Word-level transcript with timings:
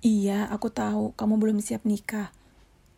Iya, 0.00 0.48
aku 0.48 0.72
tahu 0.72 1.12
kamu 1.12 1.34
belum 1.36 1.58
siap 1.60 1.84
nikah. 1.84 2.32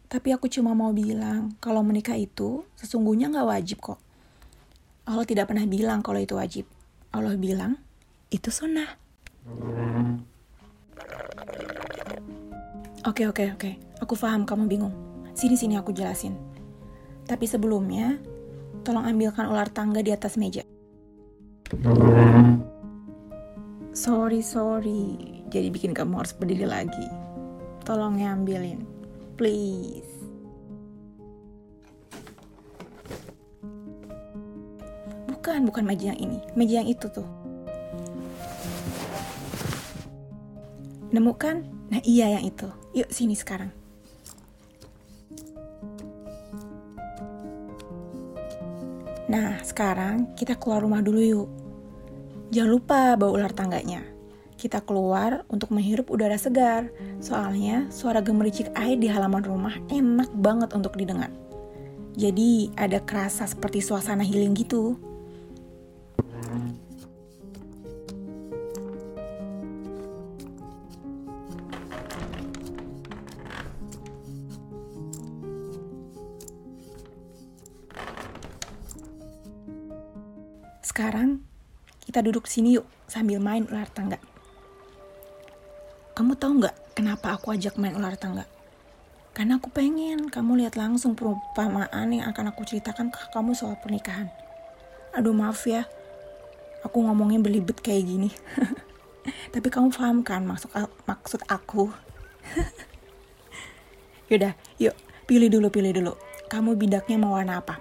Tapi 0.07 0.31
aku 0.31 0.47
cuma 0.47 0.71
mau 0.71 0.95
bilang, 0.95 1.51
kalau 1.59 1.83
menikah 1.83 2.15
itu 2.15 2.63
sesungguhnya 2.79 3.27
nggak 3.27 3.49
wajib 3.49 3.79
kok. 3.83 3.99
Allah 5.03 5.27
tidak 5.27 5.51
pernah 5.51 5.67
bilang 5.67 5.99
kalau 5.99 6.23
itu 6.23 6.39
wajib. 6.39 6.63
Allah 7.11 7.35
bilang, 7.35 7.75
itu 8.31 8.55
sunnah. 8.55 8.87
Oke, 13.03 13.27
oke, 13.27 13.51
oke. 13.59 13.71
Aku 13.99 14.15
paham 14.15 14.47
kamu 14.47 14.71
bingung. 14.71 14.95
Sini-sini 15.35 15.75
aku 15.75 15.91
jelasin. 15.91 16.39
Tapi 17.27 17.51
sebelumnya, 17.51 18.15
tolong 18.87 19.11
ambilkan 19.11 19.51
ular 19.51 19.67
tangga 19.75 20.07
di 20.07 20.15
atas 20.15 20.39
meja. 20.39 20.63
Sorry, 23.91 24.39
sorry. 24.39 25.32
Jadi 25.53 25.69
bikin 25.69 25.93
kamu 25.93 26.25
harus 26.25 26.33
berdiri 26.33 26.65
lagi. 26.65 27.07
Tolong 27.85 28.17
ya 28.17 28.33
ambilin. 28.33 28.89
Please. 29.37 30.09
Bukan, 35.29 35.69
bukan 35.69 35.85
meja 35.85 36.17
yang 36.17 36.21
ini. 36.25 36.39
Meja 36.57 36.81
yang 36.81 36.89
itu 36.89 37.05
tuh. 37.13 37.29
Nemu 41.13 41.37
kan? 41.37 41.69
Nah 41.93 42.01
iya 42.01 42.41
yang 42.41 42.49
itu. 42.49 42.73
Yuk 42.97 43.13
sini 43.13 43.37
sekarang. 43.37 43.69
Nah 49.29 49.61
sekarang 49.61 50.33
kita 50.33 50.57
keluar 50.57 50.81
rumah 50.81 51.05
dulu 51.05 51.21
yuk. 51.21 51.49
Jangan 52.49 52.71
lupa 52.73 53.01
bawa 53.21 53.37
ular 53.37 53.53
tangganya. 53.53 54.12
Kita 54.63 54.79
keluar 54.79 55.43
untuk 55.51 55.75
menghirup 55.75 56.07
udara 56.07 56.39
segar. 56.39 56.87
Soalnya 57.19 57.91
suara 57.91 58.23
gemericik 58.23 58.71
air 58.79 58.95
di 58.95 59.11
halaman 59.11 59.43
rumah 59.43 59.75
enak 59.91 60.31
banget 60.39 60.71
untuk 60.71 60.95
didengar. 60.95 61.35
Jadi 62.15 62.71
ada 62.79 63.03
kerasa 63.03 63.43
seperti 63.43 63.83
suasana 63.83 64.23
healing 64.23 64.55
gitu. 64.55 64.95
Sekarang 80.87 81.43
kita 82.07 82.23
duduk 82.23 82.47
sini 82.47 82.79
yuk 82.79 82.87
sambil 83.11 83.43
main 83.43 83.67
ular 83.67 83.91
tangga. 83.91 84.23
Kamu 86.13 86.37
tahu 86.37 86.61
nggak 86.61 86.93
kenapa 86.93 87.33
aku 87.33 87.57
ajak 87.57 87.81
main 87.81 87.97
ular 87.97 88.13
tangga? 88.21 88.45
Karena 89.33 89.57
aku 89.57 89.73
pengen 89.73 90.29
kamu 90.29 90.61
lihat 90.61 90.77
langsung 90.77 91.17
perumpamaan 91.17 92.13
yang 92.13 92.29
akan 92.29 92.53
aku 92.53 92.69
ceritakan 92.69 93.09
ke 93.09 93.17
kamu 93.33 93.57
soal 93.57 93.81
pernikahan. 93.81 94.29
Aduh 95.17 95.33
maaf 95.33 95.65
ya, 95.65 95.89
aku 96.85 97.01
ngomongnya 97.01 97.41
belibet 97.41 97.81
kayak 97.81 98.05
gini. 98.05 98.29
Tapi 99.57 99.73
kamu 99.73 99.89
paham 99.89 100.21
kan 100.21 100.45
maksud 100.45 100.69
maksud 101.09 101.41
aku? 101.49 101.89
Yaudah, 104.29 104.53
yuk 104.77 104.93
pilih 105.25 105.49
dulu 105.49 105.73
pilih 105.73 105.97
dulu. 105.97 106.13
Kamu 106.53 106.77
bidaknya 106.77 107.17
mau 107.17 107.41
warna 107.41 107.65
apa? 107.65 107.81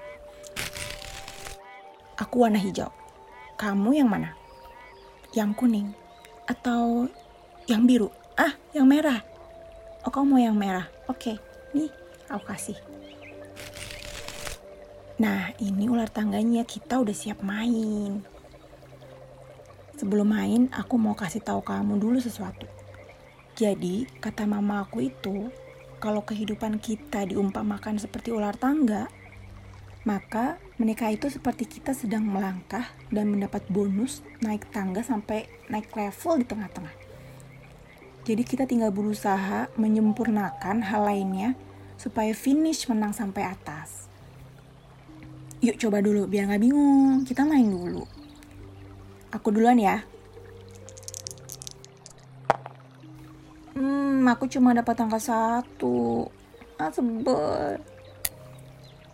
Aku 2.16 2.48
warna 2.48 2.64
hijau. 2.64 2.96
Kamu 3.60 3.92
yang 3.92 4.08
mana? 4.08 4.40
Yang 5.36 5.52
kuning 5.60 5.92
atau 6.48 7.12
yang 7.68 7.84
biru? 7.84 8.21
Ah, 8.42 8.58
yang 8.74 8.90
merah. 8.90 9.22
Oh, 10.02 10.10
kamu 10.10 10.26
mau 10.26 10.42
yang 10.42 10.58
merah? 10.58 10.90
Oke, 11.06 11.38
nih 11.78 11.94
aku 12.26 12.50
kasih. 12.50 12.74
Nah, 15.22 15.54
ini 15.62 15.86
ular 15.86 16.10
tangganya 16.10 16.66
kita 16.66 16.98
udah 16.98 17.14
siap 17.14 17.46
main. 17.46 18.26
Sebelum 19.94 20.26
main, 20.26 20.74
aku 20.74 20.98
mau 20.98 21.14
kasih 21.14 21.46
tahu 21.46 21.62
kamu 21.62 22.02
dulu 22.02 22.18
sesuatu. 22.18 22.66
Jadi, 23.54 24.10
kata 24.18 24.50
mama 24.50 24.90
aku 24.90 25.06
itu, 25.06 25.54
kalau 26.02 26.26
kehidupan 26.26 26.82
kita 26.82 27.30
diumpamakan 27.30 28.02
seperti 28.02 28.34
ular 28.34 28.58
tangga, 28.58 29.06
maka 30.02 30.58
menikah 30.82 31.14
itu 31.14 31.30
seperti 31.30 31.70
kita 31.70 31.94
sedang 31.94 32.26
melangkah 32.26 32.90
dan 33.14 33.30
mendapat 33.30 33.62
bonus 33.70 34.26
naik 34.42 34.66
tangga 34.74 35.06
sampai 35.06 35.46
naik 35.70 35.94
level 35.94 36.42
di 36.42 36.46
tengah-tengah. 36.50 37.11
Jadi 38.22 38.46
kita 38.46 38.70
tinggal 38.70 38.94
berusaha 38.94 39.74
menyempurnakan 39.82 40.86
hal 40.86 41.10
lainnya 41.10 41.58
supaya 41.98 42.38
finish 42.38 42.86
menang 42.86 43.18
sampai 43.18 43.50
atas. 43.50 44.06
Yuk 45.62 45.78
coba 45.78 46.06
dulu 46.06 46.30
biar 46.30 46.46
nggak 46.46 46.62
bingung. 46.62 47.26
Kita 47.26 47.46
main 47.46 47.66
dulu. 47.66 48.06
Aku 49.34 49.50
duluan 49.50 49.78
ya. 49.82 50.06
Hmm, 53.74 54.26
aku 54.30 54.46
cuma 54.46 54.78
dapat 54.78 55.02
angka 55.02 55.18
satu. 55.18 56.30
Ah, 56.78 56.94
sebel. 56.94 57.78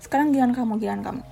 Sekarang 0.03 0.35
giliran 0.35 0.51
kamu, 0.51 0.79
giliran 0.79 1.03
kamu. 1.03 1.23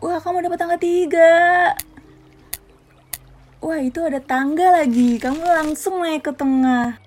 Wah, 0.00 0.20
kamu 0.20 0.48
dapat 0.48 0.58
angka 0.64 0.78
tiga. 0.80 1.32
Wah, 3.62 3.78
itu 3.78 4.02
ada 4.02 4.18
tangga 4.18 4.82
lagi. 4.82 5.22
Kamu 5.22 5.38
langsung 5.38 6.02
naik 6.02 6.26
ke 6.26 6.32
tengah. 6.34 6.98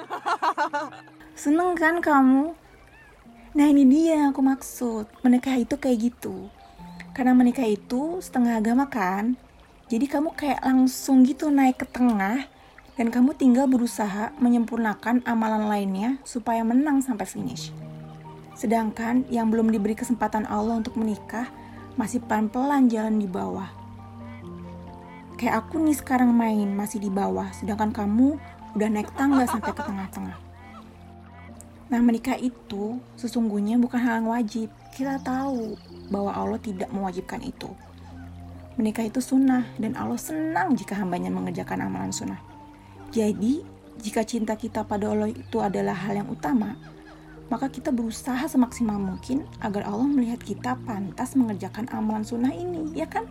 Seneng 1.44 1.76
kan 1.76 2.00
kamu? 2.00 2.56
Nah, 3.52 3.66
ini 3.68 3.84
dia 3.84 4.16
yang 4.16 4.32
aku 4.32 4.40
maksud. 4.40 5.04
Menikah 5.20 5.60
itu 5.60 5.76
kayak 5.76 6.08
gitu. 6.08 6.48
Karena 7.12 7.36
menikah 7.36 7.68
itu 7.68 8.16
setengah 8.24 8.64
agama 8.64 8.88
kan. 8.88 9.36
Jadi 9.92 10.08
kamu 10.08 10.32
kayak 10.32 10.64
langsung 10.64 11.20
gitu 11.20 11.52
naik 11.52 11.84
ke 11.84 11.86
tengah 11.92 12.48
dan 12.96 13.12
kamu 13.12 13.36
tinggal 13.36 13.68
berusaha 13.68 14.32
menyempurnakan 14.40 15.20
amalan 15.28 15.68
lainnya 15.68 16.16
supaya 16.24 16.64
menang 16.64 17.04
sampai 17.04 17.28
finish. 17.28 17.76
Sedangkan 18.56 19.28
yang 19.28 19.52
belum 19.52 19.68
diberi 19.68 19.92
kesempatan 19.92 20.48
Allah 20.48 20.80
untuk 20.80 20.96
menikah 20.96 21.52
masih 22.00 22.24
pelan-pelan 22.24 22.88
jalan 22.88 23.20
di 23.20 23.28
bawah 23.28 23.79
Kayak 25.40 25.64
aku 25.64 25.80
nih 25.80 25.96
sekarang 25.96 26.36
main 26.36 26.68
masih 26.76 27.00
di 27.00 27.08
bawah, 27.08 27.48
sedangkan 27.56 27.96
kamu 27.96 28.36
udah 28.76 28.88
naik 28.92 29.08
tangga 29.16 29.48
sampai 29.48 29.72
ke 29.72 29.80
tengah-tengah. 29.80 30.36
Nah, 31.88 32.00
menikah 32.04 32.36
itu 32.36 33.00
sesungguhnya 33.16 33.80
bukan 33.80 33.96
hal 33.96 34.20
yang 34.20 34.28
wajib. 34.28 34.68
Kita 34.92 35.16
tahu 35.24 35.80
bahwa 36.12 36.36
Allah 36.36 36.60
tidak 36.60 36.92
mewajibkan 36.92 37.40
itu. 37.40 37.72
Menikah 38.76 39.08
itu 39.08 39.24
sunnah, 39.24 39.64
dan 39.80 39.96
Allah 39.96 40.20
senang 40.20 40.76
jika 40.76 40.92
hambanya 41.00 41.32
mengerjakan 41.32 41.88
amalan 41.88 42.12
sunnah. 42.12 42.38
Jadi, 43.08 43.64
jika 43.96 44.20
cinta 44.28 44.60
kita 44.60 44.84
pada 44.84 45.08
Allah 45.08 45.32
itu 45.32 45.56
adalah 45.56 45.96
hal 45.96 46.20
yang 46.20 46.28
utama, 46.28 46.76
maka 47.48 47.72
kita 47.72 47.88
berusaha 47.88 48.44
semaksimal 48.44 49.00
mungkin 49.00 49.48
agar 49.64 49.88
Allah 49.88 50.04
melihat 50.04 50.44
kita 50.44 50.76
pantas 50.84 51.32
mengerjakan 51.32 51.88
amalan 51.96 52.28
sunnah 52.28 52.52
ini, 52.52 52.92
ya 52.92 53.08
kan? 53.08 53.24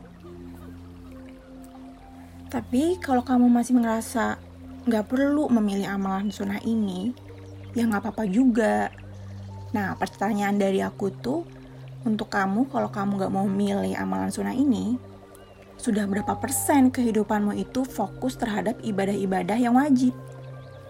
Tapi 2.50 2.98
kalau 2.98 3.22
kamu 3.22 3.46
masih 3.46 3.78
merasa 3.78 4.42
nggak 4.90 5.06
perlu 5.06 5.54
memilih 5.54 5.86
amalan 5.86 6.34
sunnah 6.34 6.58
ini, 6.66 7.14
ya 7.78 7.86
nggak 7.86 8.10
apa-apa 8.10 8.26
juga. 8.26 8.90
Nah, 9.70 9.94
pertanyaan 9.94 10.58
dari 10.58 10.82
aku 10.82 11.14
tuh, 11.14 11.46
untuk 12.10 12.34
kamu 12.34 12.66
kalau 12.74 12.90
kamu 12.90 13.22
nggak 13.22 13.34
mau 13.34 13.46
milih 13.46 13.94
amalan 13.94 14.34
sunnah 14.34 14.58
ini, 14.58 14.98
sudah 15.78 16.10
berapa 16.10 16.42
persen 16.42 16.90
kehidupanmu 16.90 17.54
itu 17.54 17.86
fokus 17.86 18.34
terhadap 18.34 18.82
ibadah-ibadah 18.82 19.56
yang 19.62 19.78
wajib? 19.78 20.18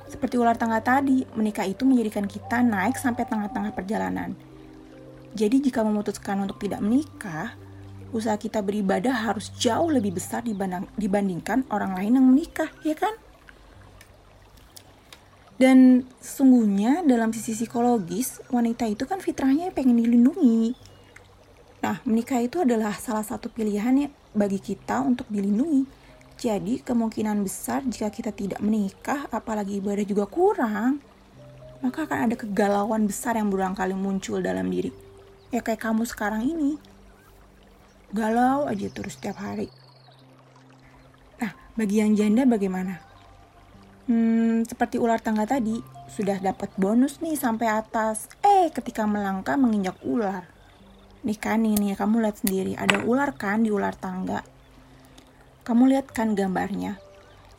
Seperti 0.07 0.39
ular 0.39 0.55
tangga 0.55 0.79
tadi, 0.79 1.27
menikah 1.35 1.67
itu 1.67 1.83
menjadikan 1.83 2.23
kita 2.23 2.63
naik 2.63 2.95
sampai 2.95 3.27
tengah-tengah 3.27 3.75
perjalanan. 3.75 4.33
Jadi 5.37 5.61
jika 5.61 5.85
memutuskan 5.85 6.41
untuk 6.41 6.57
tidak 6.57 6.81
menikah, 6.81 7.53
usaha 8.09 8.37
kita 8.37 8.61
beribadah 8.65 9.29
harus 9.29 9.53
jauh 9.55 9.89
lebih 9.89 10.17
besar 10.17 10.41
dibandingkan 10.97 11.65
orang 11.69 11.93
lain 11.97 12.17
yang 12.17 12.25
menikah, 12.25 12.69
ya 12.81 12.97
kan? 12.97 13.13
Dan 15.59 16.07
sesungguhnya 16.23 17.03
dalam 17.03 17.35
sisi 17.35 17.51
psikologis, 17.51 18.39
wanita 18.47 18.87
itu 18.87 19.03
kan 19.03 19.19
fitrahnya 19.19 19.75
pengen 19.75 19.99
dilindungi. 19.99 20.71
Nah, 21.83 21.99
menikah 22.07 22.39
itu 22.39 22.63
adalah 22.63 22.95
salah 22.95 23.27
satu 23.27 23.51
pilihan 23.51 24.07
ya 24.07 24.09
bagi 24.31 24.63
kita 24.63 25.03
untuk 25.03 25.27
dilindungi. 25.27 25.83
Jadi, 26.39 26.79
kemungkinan 26.79 27.43
besar 27.43 27.83
jika 27.83 28.07
kita 28.07 28.31
tidak 28.31 28.63
menikah, 28.63 29.27
apalagi 29.27 29.83
ibadah 29.83 30.07
juga 30.07 30.23
kurang, 30.31 31.03
maka 31.83 32.07
akan 32.07 32.31
ada 32.31 32.35
kegalauan 32.39 33.03
besar 33.03 33.35
yang 33.35 33.51
berulang 33.51 33.75
kali 33.75 33.91
muncul 33.91 34.39
dalam 34.39 34.67
diri. 34.71 34.91
Ya 35.51 35.59
kayak 35.59 35.83
kamu 35.83 36.07
sekarang 36.07 36.47
ini 36.47 36.79
galau 38.11 38.65
aja 38.65 38.87
terus 38.89 39.15
setiap 39.15 39.37
hari. 39.41 39.69
Nah, 41.39 41.53
Bagi 41.77 42.01
yang 42.01 42.17
janda 42.17 42.43
bagaimana? 42.43 42.99
Hmm, 44.09 44.65
seperti 44.65 44.97
ular 44.97 45.21
tangga 45.21 45.45
tadi, 45.45 45.77
sudah 46.09 46.41
dapat 46.41 46.73
bonus 46.81 47.21
nih 47.21 47.37
sampai 47.37 47.69
atas. 47.69 48.25
Eh, 48.41 48.73
ketika 48.73 49.05
melangkah 49.05 49.53
menginjak 49.53 50.01
ular. 50.01 50.49
Nih 51.21 51.37
kan 51.37 51.61
ini 51.61 51.93
kamu 51.93 52.25
lihat 52.25 52.41
sendiri, 52.41 52.73
ada 52.73 53.05
ular 53.05 53.37
kan 53.37 53.61
di 53.61 53.69
ular 53.69 53.93
tangga. 53.93 54.41
Kamu 55.61 55.85
lihat 55.85 56.09
kan 56.09 56.33
gambarnya. 56.33 56.97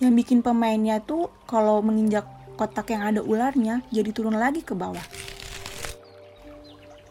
Yang 0.02 0.12
bikin 0.24 0.38
pemainnya 0.42 0.98
tuh 0.98 1.30
kalau 1.46 1.78
menginjak 1.84 2.26
kotak 2.58 2.90
yang 2.90 3.06
ada 3.06 3.20
ularnya 3.22 3.86
jadi 3.94 4.10
turun 4.10 4.34
lagi 4.34 4.66
ke 4.66 4.74
bawah. 4.74 5.04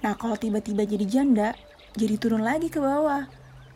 Nah, 0.04 0.14
kalau 0.20 0.36
tiba-tiba 0.36 0.84
jadi 0.84 1.06
janda, 1.08 1.56
jadi 1.98 2.16
turun 2.22 2.46
lagi 2.46 2.70
ke 2.70 2.78
bawah. 2.78 3.26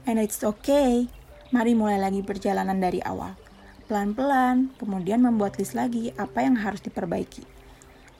And 0.06 0.20
it's 0.20 0.44
okay. 0.44 1.08
Mari 1.50 1.74
mulai 1.74 1.98
lagi 1.98 2.22
perjalanan 2.22 2.78
dari 2.78 3.02
awal. 3.02 3.34
Pelan-pelan, 3.90 4.74
kemudian 4.78 5.22
membuat 5.22 5.58
list 5.58 5.74
lagi 5.74 6.14
apa 6.18 6.46
yang 6.46 6.58
harus 6.60 6.82
diperbaiki. 6.82 7.46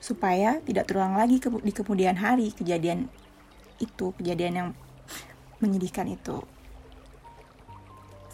Supaya 0.02 0.58
tidak 0.64 0.90
terulang 0.90 1.14
lagi 1.14 1.38
ke 1.38 1.50
di 1.50 1.72
kemudian 1.74 2.18
hari 2.18 2.50
kejadian 2.54 3.06
itu, 3.82 4.14
kejadian 4.18 4.54
yang 4.54 4.68
menyedihkan 5.58 6.10
itu. 6.10 6.42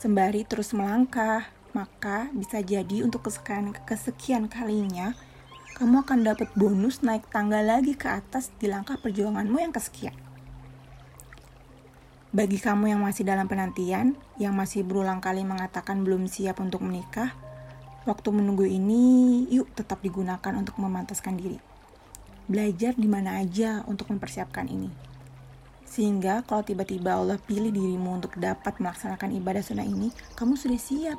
Sembari 0.01 0.49
terus 0.49 0.73
melangkah, 0.73 1.49
maka 1.77 2.33
bisa 2.33 2.65
jadi 2.65 3.05
untuk 3.05 3.29
kesekian, 3.29 3.77
kesekian 3.85 4.49
kalinya 4.49 5.13
kamu 5.81 6.05
akan 6.05 6.29
dapat 6.29 6.49
bonus 6.57 7.01
naik 7.01 7.29
tangga 7.33 7.65
lagi 7.65 7.97
ke 7.97 8.05
atas 8.05 8.53
di 8.61 8.69
langkah 8.69 9.01
perjuanganmu 9.01 9.57
yang 9.61 9.73
kesekian. 9.73 10.30
Bagi 12.31 12.63
kamu 12.63 12.95
yang 12.95 13.03
masih 13.03 13.27
dalam 13.27 13.51
penantian, 13.51 14.15
yang 14.39 14.55
masih 14.55 14.87
berulang 14.87 15.19
kali 15.19 15.43
mengatakan 15.43 16.07
belum 16.07 16.31
siap 16.31 16.63
untuk 16.63 16.79
menikah, 16.79 17.35
waktu 18.07 18.31
menunggu 18.31 18.71
ini 18.71 19.43
yuk 19.51 19.67
tetap 19.75 19.99
digunakan 19.99 20.55
untuk 20.55 20.79
memantaskan 20.79 21.35
diri. 21.35 21.59
Belajar 22.47 22.95
di 22.95 23.11
mana 23.11 23.43
aja 23.43 23.83
untuk 23.91 24.15
mempersiapkan 24.15 24.71
ini. 24.71 24.87
Sehingga 25.83 26.47
kalau 26.47 26.63
tiba-tiba 26.63 27.19
Allah 27.19 27.35
pilih 27.43 27.75
dirimu 27.75 28.23
untuk 28.23 28.39
dapat 28.39 28.79
melaksanakan 28.79 29.35
ibadah 29.35 29.67
sunnah 29.67 29.83
ini, 29.83 30.15
kamu 30.39 30.55
sudah 30.55 30.79
siap, 30.79 31.19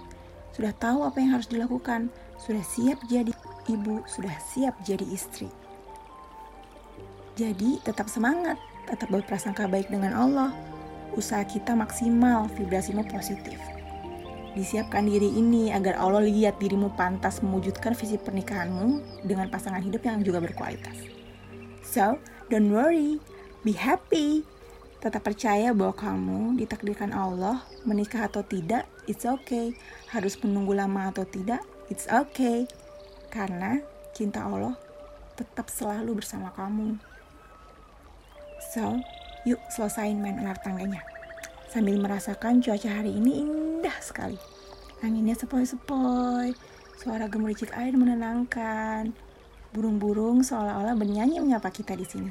sudah 0.56 0.72
tahu 0.72 1.04
apa 1.04 1.20
yang 1.20 1.36
harus 1.36 1.52
dilakukan, 1.52 2.08
sudah 2.40 2.64
siap 2.64 3.04
jadi 3.12 3.36
ibu, 3.68 4.00
sudah 4.08 4.32
siap 4.48 4.80
jadi 4.88 5.04
istri. 5.12 5.52
Jadi 7.36 7.84
tetap 7.84 8.08
semangat, 8.08 8.56
tetap 8.88 9.12
berprasangka 9.12 9.68
baik 9.68 9.92
dengan 9.92 10.16
Allah, 10.16 10.71
usaha 11.16 11.44
kita 11.44 11.76
maksimal, 11.76 12.48
vibrasimu 12.56 13.06
positif. 13.08 13.60
Disiapkan 14.52 15.08
diri 15.08 15.32
ini 15.32 15.72
agar 15.72 15.96
Allah 15.96 16.28
lihat 16.28 16.60
dirimu 16.60 16.92
pantas 17.00 17.40
mewujudkan 17.40 17.96
visi 17.96 18.20
pernikahanmu 18.20 19.24
dengan 19.24 19.48
pasangan 19.48 19.80
hidup 19.80 20.04
yang 20.04 20.20
juga 20.28 20.44
berkualitas. 20.44 20.96
So, 21.88 22.20
don't 22.52 22.68
worry, 22.68 23.24
be 23.64 23.72
happy. 23.72 24.44
Tetap 25.00 25.24
percaya 25.24 25.72
bahwa 25.72 25.96
kamu 25.96 26.40
ditakdirkan 26.60 27.16
Allah 27.16 27.64
menikah 27.88 28.28
atau 28.28 28.44
tidak, 28.44 28.86
it's 29.08 29.24
okay. 29.24 29.72
Harus 30.12 30.36
menunggu 30.44 30.76
lama 30.76 31.10
atau 31.10 31.24
tidak, 31.24 31.64
it's 31.88 32.06
okay. 32.12 32.68
Karena 33.32 33.80
cinta 34.12 34.44
Allah 34.44 34.76
tetap 35.40 35.72
selalu 35.72 36.22
bersama 36.22 36.52
kamu. 36.54 37.00
So, 38.76 39.00
Yuk 39.42 39.58
selesain 39.74 40.22
main 40.22 40.38
ular 40.38 40.54
tangganya. 40.62 41.02
Sambil 41.66 41.98
merasakan 41.98 42.62
cuaca 42.62 42.90
hari 43.02 43.18
ini 43.18 43.42
indah 43.42 43.98
sekali. 43.98 44.38
Anginnya 45.02 45.34
sepoi-sepoi, 45.34 46.54
suara 47.02 47.26
gemericik 47.26 47.74
air 47.74 47.98
menenangkan. 47.98 49.10
Burung-burung 49.74 50.46
seolah-olah 50.46 50.94
bernyanyi 50.94 51.42
menyapa 51.42 51.74
kita 51.74 51.98
di 51.98 52.06
sini. 52.06 52.30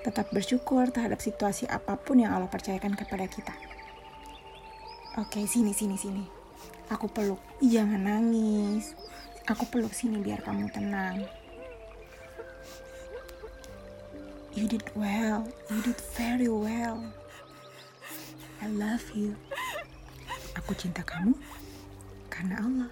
Tetap 0.00 0.32
bersyukur 0.32 0.88
terhadap 0.88 1.20
situasi 1.20 1.68
apa 1.68 2.00
pun 2.00 2.24
yang 2.24 2.32
Allah 2.32 2.48
percayakan 2.48 2.96
kepada 2.96 3.28
kita. 3.28 3.52
Oke, 5.20 5.44
sini, 5.44 5.76
sini, 5.76 6.00
sini. 6.00 6.24
Aku 6.88 7.10
peluk. 7.12 7.42
Jangan 7.60 8.00
nangis. 8.00 8.96
Aku 9.44 9.68
peluk 9.68 9.92
sini 9.92 10.24
biar 10.24 10.40
kamu 10.40 10.72
tenang. 10.72 11.26
You 14.58 14.66
did 14.66 14.90
well. 14.96 15.46
You 15.70 15.80
did 15.82 15.94
very 16.18 16.48
well. 16.48 16.98
I 18.58 18.66
love 18.74 19.06
you. 19.14 19.38
Aku 20.58 20.74
cinta 20.74 21.06
kamu 21.06 21.30
karena 22.26 22.66
Allah. 22.66 22.90